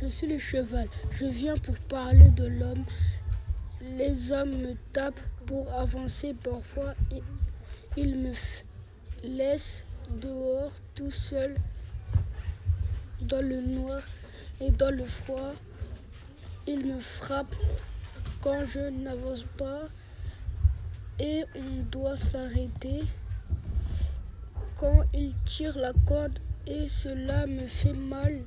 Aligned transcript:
je 0.00 0.06
suis 0.06 0.26
le 0.26 0.38
cheval. 0.38 0.88
Je 1.10 1.26
viens 1.26 1.56
pour 1.56 1.76
parler 1.76 2.30
de 2.30 2.46
l'homme. 2.46 2.84
Les 3.96 4.32
hommes 4.32 4.56
me 4.58 4.74
tapent 4.92 5.20
pour 5.46 5.72
avancer. 5.72 6.34
Parfois, 6.34 6.94
ils 7.96 8.16
me 8.16 8.32
laissent 9.22 9.84
dehors 10.10 10.72
tout 10.94 11.10
seul 11.10 11.56
dans 13.22 13.42
le 13.42 13.60
noir 13.60 14.02
et 14.60 14.70
dans 14.70 14.94
le 14.94 15.04
froid. 15.04 15.52
Ils 16.66 16.86
me 16.86 17.00
frappent 17.00 17.56
quand 18.40 18.64
je 18.66 18.90
n'avance 18.90 19.44
pas 19.56 19.82
et 21.18 21.44
on 21.56 21.82
doit 21.90 22.16
s'arrêter 22.16 23.02
quand 24.76 25.02
ils 25.12 25.34
tirent 25.44 25.78
la 25.78 25.92
corde 26.06 26.38
et 26.66 26.86
cela 26.86 27.46
me 27.46 27.66
fait 27.66 27.94
mal. 27.94 28.42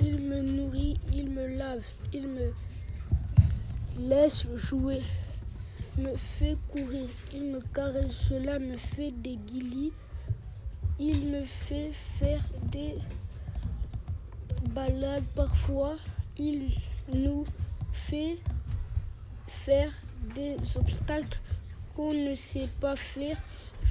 Il 0.00 0.20
me 0.20 0.42
nourrit, 0.42 0.98
il 1.12 1.30
me 1.30 1.46
lave, 1.46 1.84
il 2.12 2.26
me 2.28 2.52
laisse 3.98 4.46
jouer, 4.56 5.02
me 5.96 6.16
fait 6.16 6.56
courir, 6.72 7.08
il 7.32 7.44
me 7.44 7.60
caresse, 7.72 8.12
cela 8.28 8.58
me 8.58 8.76
fait 8.76 9.12
des 9.12 9.36
guillis, 9.36 9.92
il 10.98 11.26
me 11.26 11.44
fait 11.44 11.90
faire 11.92 12.42
des 12.70 12.94
balades 14.70 15.24
parfois, 15.34 15.96
il 16.38 16.72
nous 17.12 17.44
fait 17.92 18.38
faire 19.46 19.92
des 20.34 20.56
obstacles 20.76 21.38
qu'on 21.94 22.12
ne 22.12 22.34
sait 22.34 22.68
pas 22.80 22.96
faire. 22.96 23.36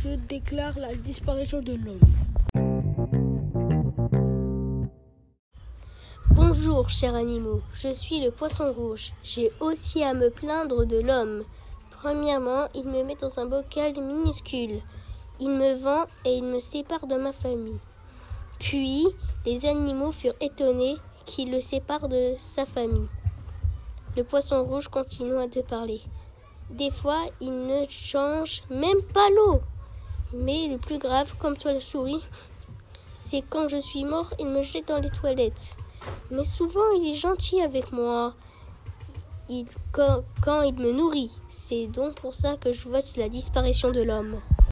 Je 0.04 0.16
déclare 0.16 0.78
la 0.78 0.94
disparition 0.96 1.62
de 1.62 1.74
l'homme. 1.74 2.00
Bonjour, 6.30 6.90
chers 6.90 7.16
animaux, 7.16 7.62
je 7.74 7.94
suis 7.94 8.22
le 8.22 8.32
poisson 8.32 8.72
rouge. 8.72 9.12
J'ai 9.24 9.52
aussi 9.60 10.04
à 10.04 10.14
me 10.14 10.30
plaindre 10.30 10.86
de 10.86 11.00
l'homme. 11.00 11.44
Premièrement, 11.92 12.68
il 12.74 12.86
me 12.86 13.04
met 13.04 13.16
dans 13.16 13.40
un 13.40 13.46
bocal 13.46 13.94
minuscule. 14.00 14.80
Il 15.40 15.50
me 15.50 15.76
vend 15.76 16.06
et 16.26 16.38
il 16.38 16.44
me 16.46 16.60
sépare 16.60 17.08
de 17.08 17.16
ma 17.16 17.34
famille. 17.34 17.78
Puis, 18.58 19.06
les 19.46 19.66
animaux 19.66 20.14
furent 20.14 20.34
étonnés 20.40 20.96
qu'il 21.26 21.52
le 21.52 21.60
sépare 21.60 22.08
de 22.08 22.36
sa 22.40 22.66
famille. 22.66 23.10
Le 24.16 24.24
poisson 24.24 24.64
rouge 24.64 24.88
continua 24.88 25.48
de 25.48 25.62
parler. 25.62 26.02
Des 26.70 26.90
fois, 26.92 27.22
il 27.42 27.68
ne 27.68 27.86
change 27.90 28.64
même 28.70 29.02
pas 29.14 29.30
l'eau. 29.30 29.62
Mais 30.34 30.68
le 30.68 30.78
plus 30.78 31.00
grave, 31.00 31.36
comme 31.38 31.58
toi 31.58 31.74
la 31.74 31.82
souris, 31.82 32.26
c'est 33.14 33.42
quand 33.42 33.68
je 33.68 33.78
suis 33.78 34.06
mort, 34.06 34.34
il 34.40 34.48
me 34.48 34.64
jette 34.64 34.88
dans 34.88 35.00
les 35.00 35.10
toilettes. 35.10 35.76
Mais 36.32 36.44
souvent, 36.44 36.92
il 36.98 37.12
est 37.12 37.18
gentil 37.18 37.62
avec 37.62 37.92
moi. 37.92 38.34
Quand, 39.92 40.24
quand 40.42 40.62
il 40.62 40.74
me 40.76 40.92
nourrit. 40.92 41.32
C'est 41.50 41.88
donc 41.88 42.16
pour 42.16 42.34
ça 42.34 42.58
que 42.58 42.72
je 42.72 42.88
vois 42.88 43.02
la 43.18 43.30
disparition 43.30 43.92
de 43.92 44.02
l'homme. 44.02 44.40